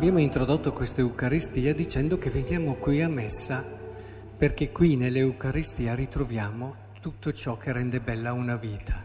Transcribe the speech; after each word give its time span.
Abbiamo 0.00 0.20
introdotto 0.20 0.72
questa 0.72 1.02
Eucaristia 1.02 1.74
dicendo 1.74 2.16
che 2.16 2.30
veniamo 2.30 2.76
qui 2.76 3.02
a 3.02 3.08
messa 3.10 3.62
perché 4.34 4.72
qui 4.72 4.96
nell'Eucaristia 4.96 5.94
ritroviamo 5.94 6.74
tutto 7.02 7.34
ciò 7.34 7.58
che 7.58 7.70
rende 7.70 8.00
bella 8.00 8.32
una 8.32 8.56
vita. 8.56 9.04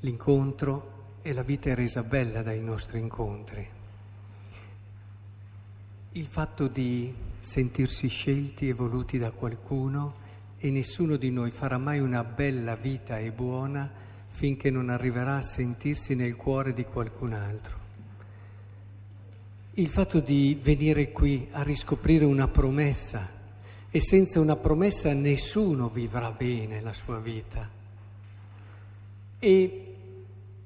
L'incontro 0.00 1.18
e 1.20 1.34
la 1.34 1.42
vita 1.42 1.68
è 1.68 1.74
resa 1.74 2.02
bella 2.02 2.40
dai 2.40 2.62
nostri 2.62 3.00
incontri. 3.00 3.68
Il 6.12 6.26
fatto 6.26 6.68
di 6.68 7.14
sentirsi 7.38 8.08
scelti 8.08 8.66
e 8.66 8.72
voluti 8.72 9.18
da 9.18 9.30
qualcuno 9.30 10.14
e 10.56 10.70
nessuno 10.70 11.16
di 11.16 11.30
noi 11.30 11.50
farà 11.50 11.76
mai 11.76 12.00
una 12.00 12.24
bella 12.24 12.76
vita 12.76 13.18
e 13.18 13.30
buona 13.30 13.92
finché 14.28 14.70
non 14.70 14.88
arriverà 14.88 15.36
a 15.36 15.42
sentirsi 15.42 16.14
nel 16.14 16.34
cuore 16.34 16.72
di 16.72 16.84
qualcun 16.84 17.34
altro. 17.34 17.81
Il 19.76 19.88
fatto 19.88 20.20
di 20.20 20.58
venire 20.60 21.12
qui 21.12 21.48
a 21.52 21.62
riscoprire 21.62 22.26
una 22.26 22.46
promessa 22.46 23.26
e 23.90 24.00
senza 24.02 24.38
una 24.38 24.56
promessa 24.56 25.14
nessuno 25.14 25.88
vivrà 25.88 26.30
bene 26.30 26.82
la 26.82 26.92
sua 26.92 27.18
vita. 27.18 27.70
E 29.38 29.94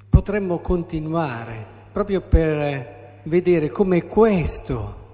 potremmo 0.08 0.58
continuare 0.58 1.64
proprio 1.92 2.20
per 2.22 3.20
vedere 3.22 3.70
come 3.70 4.08
questo, 4.08 5.04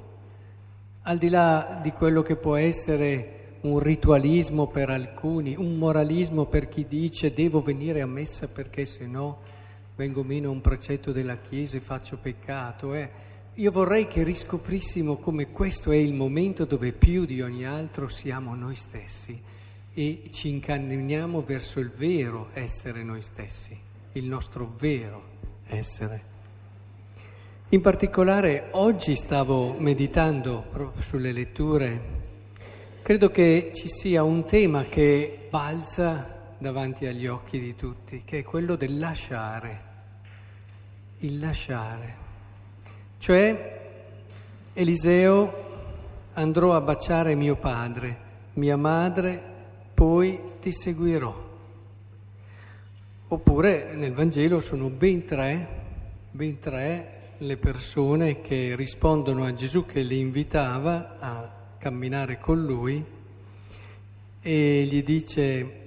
al 1.02 1.18
di 1.18 1.29
là 1.29 1.79
di 1.82 1.93
quello 1.93 2.23
che 2.23 2.37
può 2.37 2.57
essere 2.57 3.59
un 3.60 3.79
ritualismo 3.79 4.68
per 4.68 4.88
alcuni, 4.88 5.54
un 5.54 5.76
moralismo 5.76 6.46
per 6.46 6.70
chi 6.70 6.87
dice 6.88 7.35
devo 7.35 7.60
venire 7.60 8.01
a 8.01 8.07
messa 8.07 8.48
perché 8.48 8.87
se 8.87 9.07
no 9.07 9.40
vengo 9.96 10.24
meno 10.24 10.48
a 10.48 10.52
un 10.52 10.63
precetto 10.63 11.13
della 11.13 11.37
Chiesa 11.37 11.76
e 11.76 11.80
faccio 11.80 12.16
peccato, 12.16 12.95
eh 12.95 13.30
io 13.56 13.70
vorrei 13.70 14.08
che 14.08 14.22
riscoprissimo 14.22 15.16
come 15.16 15.50
questo 15.50 15.90
è 15.90 15.96
il 15.96 16.14
momento 16.14 16.64
dove 16.64 16.92
più 16.92 17.26
di 17.26 17.42
ogni 17.42 17.66
altro 17.66 18.08
siamo 18.08 18.54
noi 18.54 18.76
stessi 18.76 19.38
e 19.92 20.28
ci 20.30 20.48
incamminiamo 20.48 21.42
verso 21.42 21.78
il 21.78 21.90
vero 21.90 22.48
essere 22.54 23.02
noi 23.02 23.20
stessi, 23.20 23.78
il 24.12 24.24
nostro 24.24 24.73
vero 24.78 25.24
essere. 25.66 26.30
In 27.68 27.82
particolare 27.82 28.68
oggi 28.70 29.14
stavo 29.16 29.74
meditando 29.78 30.64
proprio 30.70 31.02
sulle 31.02 31.32
letture, 31.32 32.00
credo 33.02 33.30
che 33.30 33.68
ci 33.74 33.90
sia 33.90 34.23
un 34.23 34.46
tema 34.46 34.84
che 34.84 35.46
balza 35.50 36.54
davanti 36.56 37.04
agli 37.04 37.26
occhi 37.26 37.58
di 37.58 37.74
tutti, 37.74 38.23
che 38.24 38.38
è 38.38 38.42
quello 38.42 38.76
del 38.76 38.98
lasciare, 38.98 39.82
il 41.18 41.38
lasciare. 41.38 42.21
Cioè, 43.23 43.80
Eliseo 44.73 45.52
andrò 46.32 46.74
a 46.74 46.80
baciare 46.80 47.37
mio 47.37 47.54
padre, 47.54 48.16
mia 48.54 48.76
madre, 48.76 49.40
poi 49.95 50.40
ti 50.59 50.73
seguirò. 50.73 51.32
Oppure 53.29 53.95
nel 53.95 54.12
Vangelo 54.12 54.59
sono 54.59 54.90
ben 54.90 55.24
tre, 55.24 55.68
ben 56.32 56.59
tre 56.59 57.20
le 57.38 57.56
persone 57.59 58.40
che 58.40 58.74
rispondono 58.74 59.45
a 59.45 59.54
Gesù 59.54 59.86
che 59.86 60.01
li 60.01 60.18
invitava 60.18 61.16
a 61.20 61.76
camminare 61.79 62.40
con 62.40 62.60
lui 62.60 63.04
e 64.41 64.88
gli 64.91 65.04
dice 65.04 65.80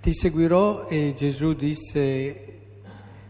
ti 0.00 0.14
seguirò 0.14 0.86
e 0.86 1.12
Gesù 1.16 1.52
disse 1.52 2.58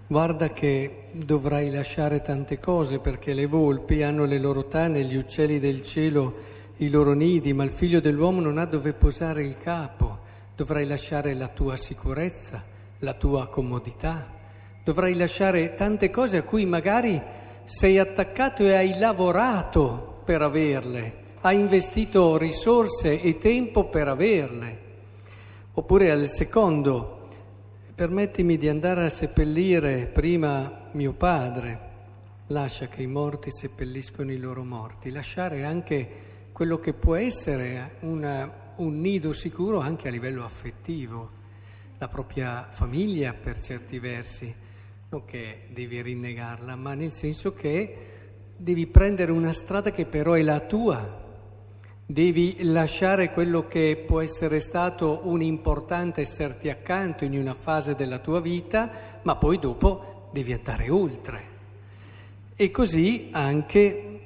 guarda 0.07 0.53
che 0.53 0.99
dovrai 1.15 1.71
lasciare 1.71 2.23
tante 2.23 2.59
cose 2.59 2.99
perché 2.99 3.35
le 3.35 3.47
volpi 3.47 4.03
hanno 4.03 4.25
le 4.25 4.39
loro 4.39 4.67
tane, 4.67 5.05
gli 5.05 5.15
uccelli 5.15 5.61
del 5.61 5.83
cielo 5.83 6.53
i 6.79 6.91
loro 6.91 7.13
nidi, 7.13 7.53
ma 7.53 7.63
il 7.63 7.71
figlio 7.71 8.01
dell'uomo 8.01 8.41
non 8.41 8.59
ha 8.59 8.65
dove 8.65 8.93
posare 8.95 9.45
il 9.45 9.57
capo. 9.57 10.19
Dovrai 10.57 10.87
lasciare 10.87 11.35
la 11.35 11.47
tua 11.47 11.77
sicurezza, 11.77 12.65
la 12.99 13.15
tua 13.15 13.47
comodità. 13.47 14.29
Dovrai 14.83 15.15
lasciare 15.15 15.75
tante 15.75 16.11
cose 16.11 16.39
a 16.39 16.43
cui 16.43 16.67
magari 16.67 17.23
sei 17.63 17.99
attaccato 17.99 18.65
e 18.65 18.75
hai 18.75 18.99
lavorato 18.99 20.21
per 20.25 20.43
averle, 20.43 21.15
hai 21.43 21.61
investito 21.61 22.37
risorse 22.37 23.21
e 23.21 23.39
tempo 23.39 23.85
per 23.89 24.09
averle. 24.09 24.79
Oppure 25.75 26.11
al 26.11 26.27
secondo, 26.27 27.29
permettimi 27.95 28.59
di 28.59 28.69
andare 28.69 29.05
a 29.05 29.09
seppellire 29.09 30.07
prima 30.07 30.83
mio 30.95 31.13
padre, 31.13 31.79
lascia 32.49 32.87
che 32.87 33.03
i 33.03 33.09
morti 33.09 33.51
seppelliscono 33.51 34.31
i 34.31 34.39
loro 34.39 34.63
morti, 34.63 35.11
lasciare 35.11 35.65
anche 35.65 36.09
quello 36.53 36.79
che 36.79 36.93
può 36.93 37.17
essere 37.17 37.97
una, 38.01 38.73
un 38.77 39.01
nido 39.01 39.33
sicuro 39.33 39.81
anche 39.81 40.07
a 40.07 40.13
livello 40.13 40.45
affettivo, 40.45 41.31
la 41.99 42.07
propria 42.07 42.69
famiglia 42.71 43.35
per 43.35 43.59
certi 43.59 43.99
versi, 43.99 44.55
non 45.09 45.25
che 45.25 45.67
devi 45.73 46.01
rinnegarla, 46.01 46.77
ma 46.77 46.95
nel 46.95 47.11
senso 47.11 47.55
che 47.55 47.97
devi 48.57 48.87
prendere 48.87 49.33
una 49.33 49.53
strada 49.53 49.91
che 49.91 50.07
però 50.07 50.35
è 50.35 50.43
la 50.43 50.61
tua, 50.61 51.23
devi 52.07 52.59
lasciare 52.65 53.33
quello 53.33 53.67
che 53.67 54.01
può 54.07 54.21
essere 54.21 54.61
stato 54.61 55.23
un 55.25 55.43
importante 55.43 56.21
esserti 56.21 56.69
accanto 56.71 57.25
in 57.25 57.37
una 57.37 57.55
fase 57.55 57.97
della 57.97 58.21
tua 58.21 58.41
vita, 58.41 58.91
ma 59.23 59.35
poi 59.35 59.59
dopo 59.59 60.14
devi 60.35 60.53
andare 60.53 60.91
oltre. 60.91 61.53
E 62.57 62.71
così 62.73 63.29
anche 63.31 64.21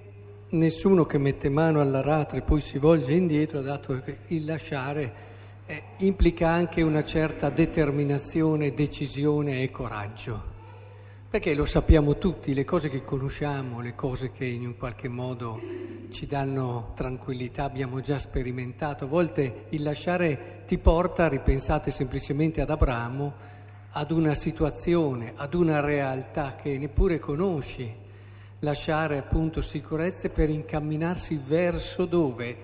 nessuno 0.49 1.05
che 1.05 1.19
mette 1.19 1.51
mano 1.51 1.83
all'aratro 1.83 2.39
e 2.39 2.43
poi 2.43 2.63
si 2.63 2.79
volge 2.79 3.13
indietro, 3.13 3.61
dato 3.61 4.01
che 4.01 4.21
il 4.29 4.47
lasciare 4.47 5.27
eh, 5.67 5.83
implica 5.99 6.49
anche 6.49 6.81
una 6.81 7.05
certa 7.05 7.51
determinazione, 7.51 8.73
decisione 8.73 9.63
e 9.63 9.71
coraggio. 9.71 10.57
Perché 11.29 11.53
lo 11.53 11.67
sappiamo 11.67 12.17
tutti, 12.17 12.55
le 12.55 12.65
cose 12.65 12.89
che 12.89 13.05
conosciamo, 13.05 13.83
le 13.83 13.95
cose 13.95 14.33
che 14.33 14.47
in 14.47 14.65
un 14.65 14.79
qualche 14.79 15.09
modo 15.09 15.61
ci 16.09 16.27
danno 16.27 16.93
tranquillità, 16.95 17.65
abbiamo 17.65 18.01
già 18.01 18.19
sperimentato. 18.19 19.05
A 19.05 19.09
volte 19.09 19.67
il 19.71 19.83
lasciare 19.83 20.63
ti 20.67 20.79
porta, 20.79 21.29
ripensate 21.29 21.91
semplicemente 21.91 22.63
ad 22.63 22.71
Abramo, 22.71 23.57
ad 23.93 24.11
una 24.11 24.35
situazione, 24.35 25.33
ad 25.37 25.55
una 25.55 25.81
realtà 25.81 26.55
che 26.55 26.77
neppure 26.79 27.19
conosci, 27.19 27.93
lasciare 28.61 29.19
appunto 29.19 29.61
sicurezze 29.61 30.31
per 30.31 30.51
incamminarsi 30.51 31.41
verso 31.45 32.05
dove 32.05 32.57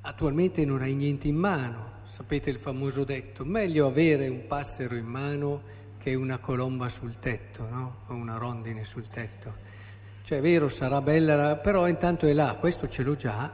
attualmente 0.00 0.64
non 0.64 0.82
hai 0.82 0.94
niente 0.94 1.28
in 1.28 1.36
mano. 1.36 1.94
Sapete 2.04 2.50
il 2.50 2.58
famoso 2.58 3.04
detto, 3.04 3.44
meglio 3.44 3.86
avere 3.86 4.28
un 4.28 4.46
passero 4.46 4.94
in 4.94 5.06
mano 5.06 5.62
che 5.98 6.14
una 6.14 6.38
colomba 6.38 6.88
sul 6.88 7.18
tetto, 7.18 7.68
no? 7.68 7.96
O 8.06 8.14
una 8.14 8.36
rondine 8.36 8.84
sul 8.84 9.08
tetto. 9.08 9.54
Cioè 10.22 10.38
è 10.38 10.40
vero, 10.40 10.68
sarà 10.68 11.00
bella, 11.00 11.56
però 11.56 11.88
intanto 11.88 12.26
è 12.26 12.32
là, 12.32 12.56
questo 12.58 12.88
ce 12.88 13.02
l'ho 13.02 13.14
già. 13.16 13.52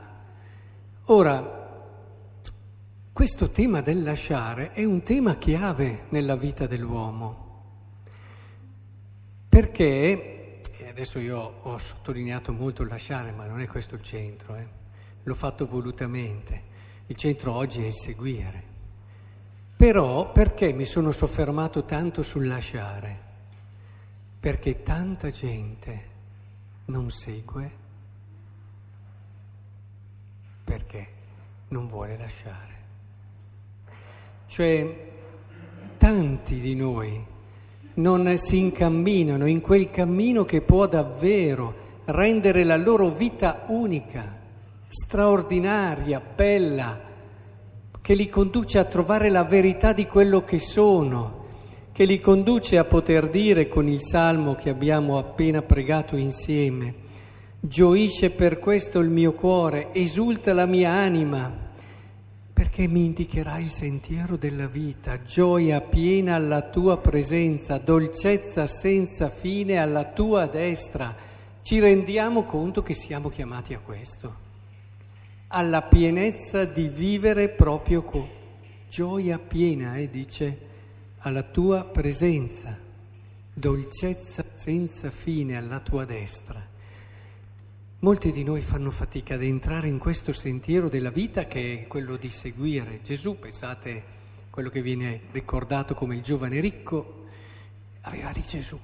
Ora, 1.07 1.62
questo 3.13 3.51
tema 3.51 3.83
del 3.83 4.03
lasciare 4.03 4.73
è 4.73 4.85
un 4.85 5.03
tema 5.03 5.37
chiave 5.37 6.07
nella 6.09 6.35
vita 6.35 6.67
dell'uomo, 6.67 7.41
perché, 9.49 10.61
e 10.63 10.89
adesso 10.89 11.19
io 11.19 11.39
ho 11.39 11.77
sottolineato 11.77 12.53
molto 12.53 12.83
il 12.83 12.89
lasciare, 12.89 13.33
ma 13.33 13.47
non 13.47 13.61
è 13.61 13.67
questo 13.67 13.97
il 13.97 14.03
centro, 14.03 14.57
eh? 14.57 14.67
l'ho 15.23 15.35
fatto 15.35 15.67
volutamente, 15.67 16.63
il 17.07 17.17
centro 17.17 17.53
oggi 17.53 17.83
è 17.83 17.87
il 17.87 17.95
seguire. 17.95 18.71
Però 19.77 20.33
perché 20.33 20.73
mi 20.73 20.87
sono 20.87 21.13
soffermato 21.13 21.85
tanto 21.85 22.23
sul 22.23 22.47
lasciare? 22.47 23.21
Perché 24.41 24.83
tanta 24.83 25.29
gente 25.29 26.09
non 26.87 27.11
segue 27.11 27.81
perché 30.65 31.09
non 31.69 31.87
vuole 31.89 32.17
lasciare. 32.17 32.82
Cioè 34.53 34.87
tanti 35.97 36.61
di 36.61 36.75
noi 36.75 37.25
non 37.95 38.37
si 38.37 38.59
incamminano 38.59 39.47
in 39.47 39.63
quel 39.63 39.89
cammino 39.89 40.45
che 40.45 40.61
può 40.61 40.87
davvero 40.87 41.75
rendere 42.05 42.63
la 42.63 42.77
loro 42.77 43.09
vita 43.09 43.63
unica, 43.69 44.41
straordinaria, 44.89 46.21
bella, 46.21 47.01
che 48.03 48.13
li 48.15 48.29
conduce 48.29 48.79
a 48.79 48.85
trovare 48.85 49.31
la 49.31 49.45
verità 49.45 49.95
di 49.95 50.05
quello 50.05 50.45
che 50.45 50.59
sono, 50.59 51.47
che 51.91 52.05
li 52.05 52.21
conduce 52.21 52.77
a 52.77 52.85
poter 52.85 53.31
dire 53.31 53.69
con 53.69 53.89
il 53.89 54.03
salmo 54.03 54.55
che 54.55 54.69
abbiamo 54.69 55.17
appena 55.17 55.63
pregato 55.63 56.15
insieme, 56.15 56.93
gioisce 57.59 58.29
per 58.29 58.59
questo 58.59 58.99
il 58.99 59.09
mio 59.09 59.33
cuore, 59.33 59.95
esulta 59.95 60.53
la 60.53 60.67
mia 60.67 60.91
anima 60.91 61.71
perché 62.63 62.87
mi 62.87 63.07
indicherai 63.07 63.65
il 63.65 63.71
sentiero 63.71 64.37
della 64.37 64.69
vita, 64.69 65.21
gioia 65.25 65.81
piena 65.81 66.37
alla 66.37 66.63
tua 66.63 66.97
presenza, 66.99 67.79
dolcezza 67.79 68.69
senza 68.69 69.29
fine 69.29 69.79
alla 69.79 70.05
tua 70.05 70.47
destra. 70.47 71.13
Ci 71.61 71.81
rendiamo 71.81 72.45
conto 72.45 72.81
che 72.85 72.95
siamo 72.95 73.31
chiamati 73.31 73.75
a 73.75 73.81
questo, 73.81 74.37
alla 75.49 75.83
pienezza 75.83 76.65
di 76.65 76.87
vivere 76.87 77.49
proprio 77.49 78.05
con 78.05 78.29
gioia 78.89 79.41
piena, 79.41 79.97
eh, 79.97 80.09
dice, 80.09 80.59
alla 81.19 81.43
tua 81.43 81.83
presenza, 81.83 82.79
dolcezza 83.53 84.45
senza 84.53 85.11
fine 85.11 85.57
alla 85.57 85.81
tua 85.81 86.05
destra. 86.05 86.65
Molti 88.03 88.33
di 88.33 88.43
noi 88.43 88.63
fanno 88.63 88.91
fatica 88.91 89.35
ad 89.35 89.45
entrare 89.45 89.87
in 89.87 89.99
questo 89.99 90.33
sentiero 90.33 90.89
della 90.89 91.11
vita 91.11 91.45
che 91.45 91.83
è 91.83 91.87
quello 91.87 92.17
di 92.17 92.31
seguire 92.31 92.99
Gesù. 93.01 93.39
Pensate 93.39 94.03
quello 94.51 94.71
che 94.71 94.83
viene 94.83 95.21
ricordato 95.31 95.95
come 95.95 96.17
il 96.17 96.21
giovane 96.21 96.59
ricco, 96.59 97.27
aveva 98.01 98.31
lì 98.31 98.43
Gesù, 98.43 98.77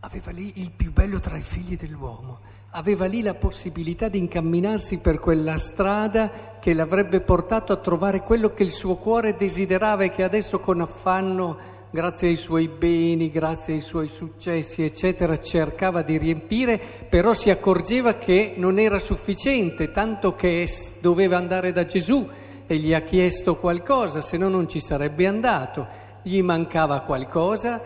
aveva 0.00 0.30
lì 0.30 0.62
il 0.62 0.70
più 0.70 0.92
bello 0.92 1.20
tra 1.20 1.36
i 1.36 1.42
figli 1.42 1.76
dell'uomo, 1.76 2.40
aveva 2.70 3.04
lì 3.04 3.20
la 3.20 3.34
possibilità 3.34 4.08
di 4.08 4.16
incamminarsi 4.16 4.96
per 4.96 5.18
quella 5.18 5.58
strada 5.58 6.56
che 6.58 6.72
l'avrebbe 6.72 7.20
portato 7.20 7.74
a 7.74 7.76
trovare 7.76 8.22
quello 8.22 8.54
che 8.54 8.62
il 8.62 8.70
suo 8.70 8.96
cuore 8.96 9.36
desiderava 9.36 10.04
e 10.04 10.10
che 10.10 10.22
adesso 10.22 10.58
con 10.58 10.80
affanno 10.80 11.58
grazie 11.94 12.26
ai 12.26 12.34
suoi 12.34 12.66
beni, 12.66 13.30
grazie 13.30 13.74
ai 13.74 13.80
suoi 13.80 14.08
successi, 14.08 14.82
eccetera, 14.82 15.38
cercava 15.38 16.02
di 16.02 16.18
riempire, 16.18 16.76
però 17.08 17.32
si 17.34 17.50
accorgeva 17.50 18.14
che 18.14 18.54
non 18.56 18.80
era 18.80 18.98
sufficiente, 18.98 19.92
tanto 19.92 20.34
che 20.34 20.68
doveva 20.98 21.36
andare 21.36 21.70
da 21.70 21.84
Gesù 21.84 22.28
e 22.66 22.76
gli 22.78 22.92
ha 22.92 23.02
chiesto 23.02 23.54
qualcosa, 23.54 24.22
se 24.22 24.36
no 24.36 24.48
non 24.48 24.68
ci 24.68 24.80
sarebbe 24.80 25.28
andato. 25.28 25.86
Gli 26.22 26.42
mancava 26.42 26.98
qualcosa, 27.02 27.80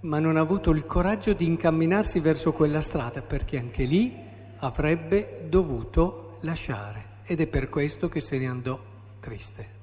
ma 0.00 0.18
non 0.18 0.36
ha 0.36 0.40
avuto 0.40 0.72
il 0.72 0.84
coraggio 0.84 1.32
di 1.32 1.46
incamminarsi 1.46 2.18
verso 2.18 2.52
quella 2.52 2.80
strada, 2.80 3.22
perché 3.22 3.58
anche 3.58 3.84
lì 3.84 4.12
avrebbe 4.56 5.42
dovuto 5.48 6.38
lasciare. 6.40 7.04
Ed 7.22 7.38
è 7.40 7.46
per 7.46 7.68
questo 7.68 8.08
che 8.08 8.20
se 8.20 8.38
ne 8.38 8.48
andò 8.48 8.76
triste. 9.20 9.78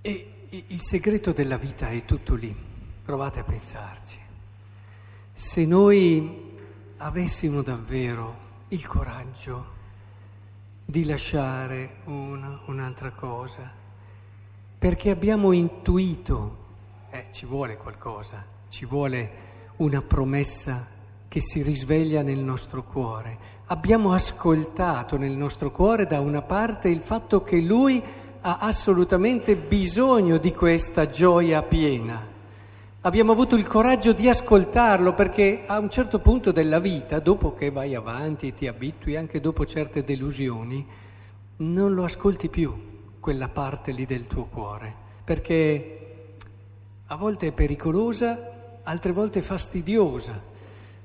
E 0.00 0.31
il 0.54 0.82
segreto 0.82 1.32
della 1.32 1.56
vita 1.56 1.88
è 1.88 2.04
tutto 2.04 2.34
lì, 2.34 2.54
provate 3.02 3.40
a 3.40 3.44
pensarci. 3.44 4.18
Se 5.32 5.64
noi 5.64 6.58
avessimo 6.98 7.62
davvero 7.62 8.36
il 8.68 8.86
coraggio 8.86 9.80
di 10.84 11.06
lasciare 11.06 12.00
una, 12.04 12.60
un'altra 12.66 13.12
cosa, 13.12 13.72
perché 14.78 15.08
abbiamo 15.08 15.52
intuito, 15.52 16.58
eh, 17.10 17.28
ci 17.30 17.46
vuole 17.46 17.78
qualcosa, 17.78 18.44
ci 18.68 18.84
vuole 18.84 19.30
una 19.76 20.02
promessa 20.02 20.86
che 21.28 21.40
si 21.40 21.62
risveglia 21.62 22.20
nel 22.20 22.40
nostro 22.40 22.84
cuore. 22.84 23.38
Abbiamo 23.68 24.12
ascoltato 24.12 25.16
nel 25.16 25.32
nostro 25.32 25.70
cuore 25.70 26.04
da 26.04 26.20
una 26.20 26.42
parte 26.42 26.90
il 26.90 27.00
fatto 27.00 27.42
che 27.42 27.58
Lui 27.58 28.02
ha 28.44 28.58
assolutamente 28.58 29.54
bisogno 29.54 30.36
di 30.36 30.52
questa 30.52 31.08
gioia 31.08 31.62
piena. 31.62 32.30
Abbiamo 33.02 33.30
avuto 33.30 33.54
il 33.54 33.66
coraggio 33.66 34.12
di 34.12 34.28
ascoltarlo 34.28 35.14
perché 35.14 35.62
a 35.64 35.78
un 35.78 35.88
certo 35.88 36.18
punto 36.18 36.50
della 36.50 36.80
vita, 36.80 37.20
dopo 37.20 37.54
che 37.54 37.70
vai 37.70 37.94
avanti 37.94 38.48
e 38.48 38.54
ti 38.54 38.66
abitui, 38.66 39.16
anche 39.16 39.40
dopo 39.40 39.64
certe 39.64 40.02
delusioni, 40.02 40.84
non 41.58 41.94
lo 41.94 42.02
ascolti 42.02 42.48
più 42.48 42.90
quella 43.20 43.48
parte 43.48 43.92
lì 43.92 44.06
del 44.06 44.26
tuo 44.26 44.46
cuore, 44.46 44.92
perché 45.22 45.98
a 47.06 47.16
volte 47.16 47.48
è 47.48 47.52
pericolosa, 47.52 48.80
altre 48.82 49.12
volte 49.12 49.40
fastidiosa, 49.40 50.40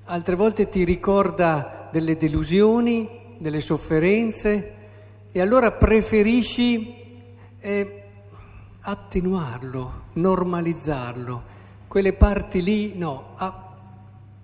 altre 0.05 0.35
volte 0.35 0.69
ti 0.69 0.83
ricorda 0.83 1.87
delle 1.91 2.17
delusioni, 2.17 3.35
delle 3.37 3.59
sofferenze 3.59 4.73
e 5.31 5.39
allora 5.39 5.71
preferisci 5.71 7.05
è 7.59 8.03
attenuarlo, 8.81 10.03
normalizzarlo. 10.13 11.55
Quelle 11.87 12.13
parti 12.13 12.61
lì, 12.61 12.95
no, 12.95 13.35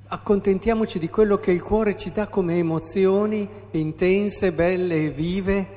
accontentiamoci 0.08 1.00
di 1.00 1.10
quello 1.10 1.38
che 1.38 1.52
il 1.52 1.62
cuore 1.62 1.96
ci 1.96 2.12
dà 2.12 2.28
come 2.28 2.58
emozioni 2.58 3.48
intense, 3.72 4.52
belle 4.52 5.06
e 5.06 5.10
vive 5.10 5.68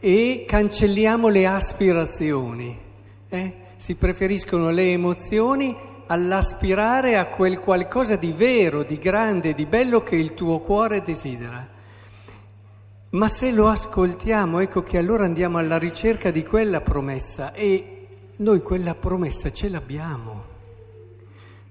e 0.00 0.44
cancelliamo 0.46 1.28
le 1.28 1.46
aspirazioni. 1.46 2.78
Eh? 3.28 3.54
Si 3.76 3.94
preferiscono 3.96 4.70
le 4.70 4.92
emozioni 4.92 5.76
all'aspirare 6.06 7.16
a 7.16 7.26
quel 7.26 7.58
qualcosa 7.60 8.16
di 8.16 8.32
vero, 8.32 8.82
di 8.82 8.98
grande, 8.98 9.54
di 9.54 9.66
bello 9.66 10.02
che 10.02 10.16
il 10.16 10.34
tuo 10.34 10.60
cuore 10.60 11.02
desidera. 11.02 11.76
Ma 13.10 13.26
se 13.26 13.50
lo 13.52 13.68
ascoltiamo, 13.68 14.60
ecco 14.60 14.82
che 14.82 14.98
allora 14.98 15.24
andiamo 15.24 15.56
alla 15.56 15.78
ricerca 15.78 16.30
di 16.30 16.44
quella 16.44 16.82
promessa 16.82 17.54
e 17.54 18.06
noi 18.36 18.60
quella 18.60 18.94
promessa 18.94 19.50
ce 19.50 19.70
l'abbiamo. 19.70 20.44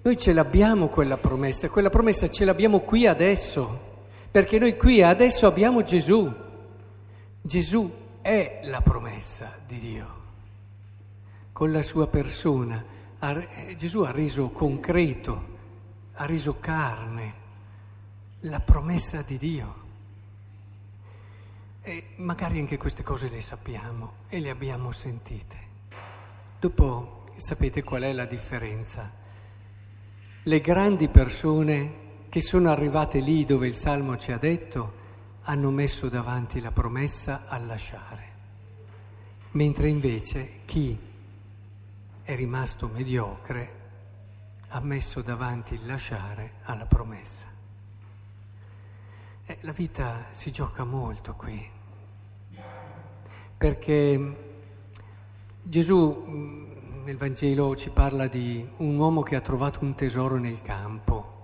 Noi 0.02 0.18
ce 0.18 0.34
l'abbiamo 0.34 0.88
quella 0.88 1.18
promessa, 1.18 1.70
quella 1.70 1.92
promessa 1.92 2.28
ce 2.28 2.44
l'abbiamo 2.44 2.80
qui 2.80 3.06
adesso, 3.06 3.86
perché 4.32 4.58
noi 4.58 4.78
qui 4.78 5.04
adesso 5.04 5.46
abbiamo 5.46 5.84
Gesù. 5.84 6.34
Gesù 7.40 7.94
è 8.22 8.62
la 8.64 8.82
promessa 8.82 9.60
di 9.68 9.78
Dio. 9.78 10.16
Con 11.52 11.72
la 11.72 11.84
sua 11.84 12.08
persona 12.08 12.84
Gesù 13.76 14.00
ha 14.02 14.12
reso 14.12 14.50
concreto, 14.50 15.46
ha 16.14 16.26
reso 16.26 16.58
carne 16.60 17.34
la 18.42 18.60
promessa 18.60 19.22
di 19.22 19.38
Dio. 19.38 19.86
E 21.88 22.16
magari 22.18 22.60
anche 22.60 22.76
queste 22.76 23.02
cose 23.02 23.30
le 23.30 23.40
sappiamo 23.40 24.16
e 24.28 24.42
le 24.42 24.50
abbiamo 24.50 24.92
sentite. 24.92 25.58
Dopo 26.60 27.24
sapete 27.38 27.82
qual 27.82 28.02
è 28.02 28.12
la 28.12 28.26
differenza? 28.26 29.10
Le 30.44 30.60
grandi 30.60 31.08
persone 31.08 32.26
che 32.28 32.42
sono 32.42 32.70
arrivate 32.72 33.22
lì 33.22 33.46
dove 33.46 33.68
il 33.68 33.74
Salmo 33.74 34.18
ci 34.18 34.34
ha 34.34 34.38
detto 34.38 34.96
hanno 35.44 35.72
messo 35.72 36.10
davanti 36.10 36.60
la 36.60 36.74
promessa 36.74 37.46
a 37.48 37.58
lasciare, 37.58 38.32
mentre 39.52 39.88
invece 39.88 40.66
chi 40.66 41.00
è 42.22 42.36
rimasto 42.36 42.90
mediocre 42.90 43.76
ha 44.68 44.82
messo 44.82 45.22
davanti 45.22 45.76
il 45.76 45.86
lasciare 45.86 46.56
alla 46.64 46.86
promessa. 46.86 47.46
Eh, 49.46 49.58
la 49.62 49.72
vita 49.72 50.26
si 50.32 50.52
gioca 50.52 50.84
molto 50.84 51.34
qui 51.36 51.76
perché 53.58 54.36
Gesù 55.64 56.24
mm, 56.28 56.68
nel 57.06 57.18
Vangelo 57.18 57.76
ci 57.76 57.90
parla 57.90 58.28
di 58.28 58.66
un 58.78 58.98
uomo 58.98 59.24
che 59.24 59.36
ha 59.36 59.42
trovato 59.42 59.80
un 59.82 59.96
tesoro 59.96 60.38
nel 60.38 60.62
campo. 60.62 61.36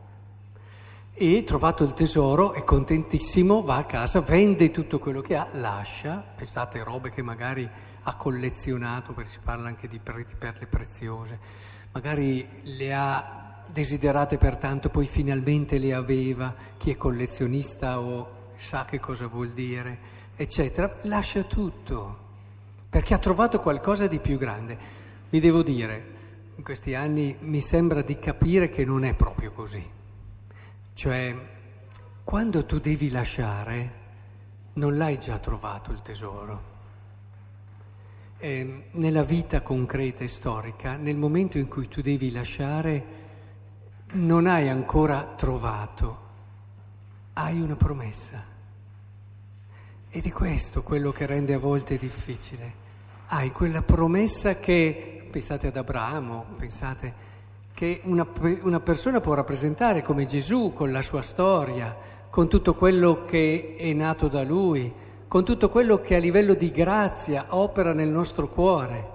E 1.15 1.43
trovato 1.45 1.83
il 1.83 1.93
tesoro 1.93 2.53
è 2.53 2.63
contentissimo, 2.63 3.61
va 3.61 3.77
a 3.77 3.85
casa, 3.85 4.21
vende 4.21 4.71
tutto 4.71 4.99
quello 4.99 5.21
che 5.21 5.35
ha, 5.35 5.47
lascia, 5.53 6.23
pensate 6.35 6.83
robe 6.83 7.11
che 7.11 7.21
magari 7.21 7.69
ha 8.03 8.15
collezionato, 8.15 9.13
perché 9.13 9.29
si 9.29 9.39
parla 9.43 9.67
anche 9.67 9.87
di 9.87 9.99
perle 9.99 10.65
preziose, 10.67 11.39
magari 11.91 12.47
le 12.63 12.93
ha 12.93 13.63
desiderate 13.71 14.37
pertanto, 14.37 14.89
poi 14.89 15.05
finalmente 15.05 15.77
le 15.77 15.93
aveva, 15.93 16.53
chi 16.77 16.91
è 16.91 16.97
collezionista 16.97 17.99
o 17.99 18.51
sa 18.55 18.85
che 18.85 18.99
cosa 18.99 19.27
vuol 19.27 19.51
dire 19.51 20.21
eccetera, 20.35 20.99
lascia 21.03 21.43
tutto, 21.43 22.17
perché 22.89 23.13
ha 23.13 23.19
trovato 23.19 23.59
qualcosa 23.59 24.07
di 24.07 24.19
più 24.19 24.37
grande. 24.37 24.77
Vi 25.29 25.39
devo 25.39 25.63
dire, 25.63 26.11
in 26.55 26.63
questi 26.63 26.93
anni 26.93 27.35
mi 27.39 27.61
sembra 27.61 28.01
di 28.01 28.19
capire 28.19 28.69
che 28.69 28.85
non 28.85 29.03
è 29.03 29.13
proprio 29.15 29.51
così. 29.51 29.89
Cioè, 30.93 31.35
quando 32.23 32.65
tu 32.65 32.79
devi 32.79 33.09
lasciare, 33.09 34.01
non 34.73 34.97
l'hai 34.97 35.19
già 35.19 35.39
trovato 35.39 35.91
il 35.91 36.01
tesoro. 36.01 36.71
E 38.37 38.87
nella 38.91 39.23
vita 39.23 39.61
concreta 39.61 40.23
e 40.23 40.27
storica, 40.27 40.95
nel 40.95 41.15
momento 41.15 41.57
in 41.57 41.67
cui 41.67 41.87
tu 41.87 42.01
devi 42.01 42.31
lasciare, 42.31 43.21
non 44.13 44.45
hai 44.45 44.69
ancora 44.69 45.33
trovato, 45.35 46.17
hai 47.33 47.59
una 47.59 47.75
promessa. 47.75 48.52
Ed 50.15 50.27
è 50.27 50.31
questo 50.31 50.83
quello 50.83 51.11
che 51.11 51.25
rende 51.25 51.55
a 51.55 51.57
volte 51.57 51.97
difficile. 51.97 52.71
Hai 53.29 53.51
quella 53.51 53.81
promessa 53.81 54.59
che, 54.59 55.25
pensate 55.31 55.65
ad 55.65 55.75
Abramo, 55.75 56.45
pensate 56.55 57.13
che 57.73 57.99
una, 58.03 58.23
una 58.61 58.79
persona 58.79 59.21
può 59.21 59.33
rappresentare 59.33 60.03
come 60.03 60.27
Gesù 60.27 60.71
con 60.75 60.91
la 60.91 61.01
sua 61.01 61.23
storia, 61.23 61.97
con 62.29 62.47
tutto 62.47 62.75
quello 62.75 63.25
che 63.25 63.75
è 63.75 63.91
nato 63.93 64.27
da 64.27 64.43
lui, 64.43 64.93
con 65.27 65.43
tutto 65.43 65.69
quello 65.69 65.99
che 65.99 66.13
a 66.13 66.19
livello 66.19 66.53
di 66.53 66.69
grazia 66.69 67.47
opera 67.49 67.91
nel 67.93 68.09
nostro 68.09 68.47
cuore. 68.49 69.07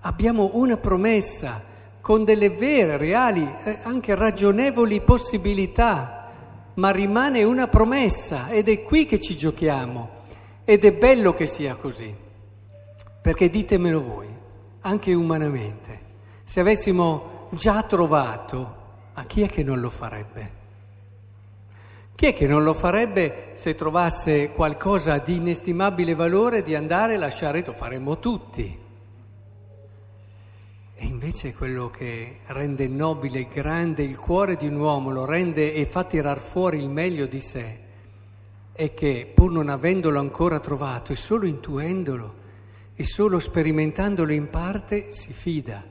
Abbiamo 0.00 0.52
una 0.54 0.78
promessa 0.78 1.62
con 2.00 2.24
delle 2.24 2.48
vere, 2.48 2.96
reali, 2.96 3.46
eh, 3.64 3.80
anche 3.82 4.14
ragionevoli 4.14 5.02
possibilità, 5.02 6.30
ma 6.76 6.88
rimane 6.88 7.42
una 7.44 7.68
promessa 7.68 8.48
ed 8.48 8.70
è 8.70 8.82
qui 8.82 9.04
che 9.04 9.18
ci 9.18 9.36
giochiamo 9.36 10.16
ed 10.64 10.84
è 10.84 10.92
bello 10.92 11.34
che 11.34 11.46
sia 11.46 11.74
così, 11.74 12.14
perché 13.20 13.50
ditemelo 13.50 14.02
voi, 14.02 14.28
anche 14.80 15.12
umanamente, 15.12 16.00
se 16.44 16.60
avessimo 16.60 17.48
già 17.50 17.82
trovato, 17.82 18.78
a 19.14 19.24
chi 19.24 19.42
è 19.42 19.48
che 19.48 19.62
non 19.62 19.80
lo 19.80 19.90
farebbe? 19.90 20.58
Chi 22.14 22.26
è 22.26 22.34
che 22.34 22.46
non 22.46 22.62
lo 22.62 22.74
farebbe 22.74 23.52
se 23.54 23.74
trovasse 23.74 24.50
qualcosa 24.50 25.18
di 25.18 25.36
inestimabile 25.36 26.14
valore 26.14 26.62
di 26.62 26.74
andare 26.74 27.14
e 27.14 27.16
lasciare, 27.16 27.64
lo 27.64 27.72
faremmo 27.72 28.18
tutti. 28.18 28.78
E 31.02 31.06
invece 31.06 31.54
quello 31.54 31.88
che 31.88 32.40
rende 32.48 32.86
nobile 32.88 33.38
e 33.38 33.48
grande 33.48 34.02
il 34.02 34.18
cuore 34.18 34.56
di 34.56 34.66
un 34.66 34.76
uomo, 34.76 35.10
lo 35.10 35.24
rende 35.24 35.72
e 35.72 35.86
fa 35.86 36.04
tirar 36.04 36.38
fuori 36.38 36.76
il 36.76 36.90
meglio 36.90 37.24
di 37.24 37.40
sé, 37.40 37.78
è 38.80 38.94
che 38.94 39.30
pur 39.34 39.50
non 39.50 39.68
avendolo 39.68 40.18
ancora 40.18 40.58
trovato 40.58 41.12
e 41.12 41.14
solo 41.14 41.44
intuendolo 41.44 42.34
e 42.94 43.04
solo 43.04 43.38
sperimentandolo 43.38 44.32
in 44.32 44.48
parte 44.48 45.12
si 45.12 45.34
fida 45.34 45.84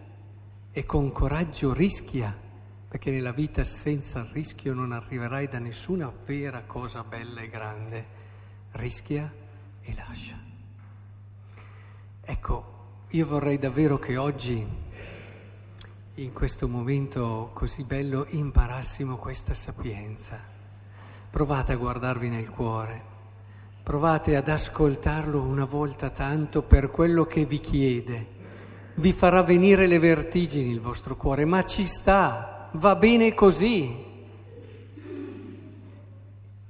e 0.71 0.85
con 0.85 1.11
coraggio 1.11 1.71
rischia, 1.71 2.35
perché 2.87 3.11
nella 3.11 3.31
vita 3.31 3.63
senza 3.63 4.27
rischio 4.31 4.73
non 4.73 4.91
arriverai 4.91 5.47
da 5.47 5.59
nessuna 5.59 6.11
vera 6.25 6.63
cosa 6.63 7.03
bella 7.03 7.41
e 7.41 7.49
grande. 7.49 8.07
Rischia 8.71 9.31
e 9.81 9.93
lascia. 9.93 10.39
Ecco, 12.21 12.73
io 13.09 13.25
vorrei 13.27 13.59
davvero 13.59 13.99
che 13.99 14.17
oggi 14.17 14.67
in 16.15 16.33
questo 16.33 16.67
momento 16.67 17.51
così 17.53 17.83
bello 17.83 18.25
imparassimo 18.29 19.17
questa 19.17 19.53
sapienza. 19.53 20.57
Provate 21.29 21.73
a 21.73 21.75
guardarvi 21.75 22.27
nel 22.27 22.49
cuore, 22.49 23.03
provate 23.83 24.35
ad 24.35 24.47
ascoltarlo 24.47 25.41
una 25.41 25.65
volta 25.65 26.09
tanto 26.09 26.63
per 26.63 26.89
quello 26.89 27.25
che 27.25 27.45
vi 27.45 27.59
chiede. 27.59 28.37
Vi 28.95 29.13
farà 29.13 29.43
venire 29.43 29.85
le 29.85 29.99
vertigini 29.99 30.71
il 30.71 30.81
vostro 30.81 31.15
cuore, 31.15 31.45
ma 31.45 31.63
ci 31.65 31.85
sta, 31.85 32.69
va 32.73 32.95
bene 32.95 33.35
così. 33.35 34.07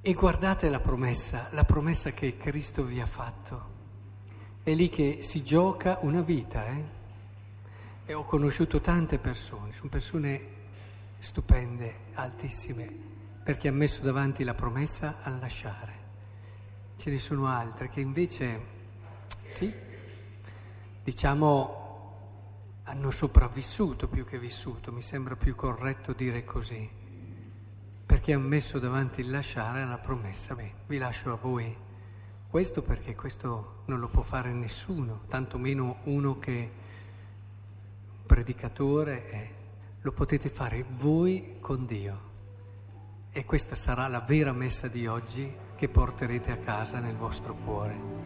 E 0.01 0.13
guardate 0.13 0.70
la 0.70 0.82
promessa, 0.82 1.48
la 1.51 1.63
promessa 1.63 2.12
che 2.12 2.36
Cristo 2.36 2.84
vi 2.84 3.00
ha 3.00 3.06
fatto. 3.06 3.68
È 4.62 4.74
lì 4.74 4.89
che 4.89 5.20
si 5.22 5.42
gioca 5.42 6.00
una 6.01 6.22
vita, 6.22 6.68
eh? 6.68 6.84
E 8.06 8.13
ho 8.13 8.25
conosciuto 8.25 8.82
tante 8.82 9.20
persone, 9.20 9.72
sono 9.72 9.89
persone 9.89 10.42
stupende, 11.18 11.96
altissime, 12.16 13.18
perché 13.43 13.67
hanno 13.67 13.77
messo 13.77 14.01
davanti 14.01 14.43
la 14.43 14.53
promessa 14.53 15.19
a 15.24 15.29
lasciare. 15.29 15.98
Ce 16.96 17.10
ne 17.10 17.17
sono 17.17 17.48
altre 17.48 17.89
che 17.89 18.01
invece, 18.01 18.62
sì, 19.48 19.74
diciamo, 21.03 22.81
hanno 22.84 23.12
sopravvissuto 23.12 24.08
più 24.08 24.25
che 24.25 24.39
vissuto, 24.39 24.91
mi 24.91 25.01
sembra 25.01 25.36
più 25.36 25.55
corretto 25.55 26.13
dire 26.13 26.43
così, 26.43 26.89
perché 28.05 28.34
hanno 28.34 28.48
messo 28.48 28.79
davanti 28.79 29.22
il 29.22 29.29
lasciare 29.29 29.81
alla 29.81 30.00
promessa, 30.00 30.55
beh, 30.55 30.74
vi 30.88 30.98
lascio 30.98 31.31
a 31.31 31.36
voi 31.36 31.88
questo 32.50 32.81
perché 32.81 33.13
questo 33.13 33.84
non 33.86 34.00
lo 34.00 34.08
può 34.08 34.24
fare 34.24 34.51
nessuno, 34.51 35.22
tantomeno 35.27 35.98
uno 36.05 36.39
che 36.39 36.72
predicatore 38.25 39.29
è, 39.29 39.51
lo 40.01 40.12
potete 40.12 40.50
fare 40.50 40.84
voi 40.98 41.58
con 41.60 41.86
Dio. 41.86 42.28
E 43.31 43.45
questa 43.45 43.75
sarà 43.75 44.07
la 44.07 44.21
vera 44.21 44.51
messa 44.53 44.88
di 44.88 45.05
oggi 45.05 45.53
che 45.75 45.88
porterete 45.88 46.51
a 46.51 46.57
casa 46.57 47.00
nel 47.00 47.15
vostro 47.15 47.55
cuore. 47.55 48.18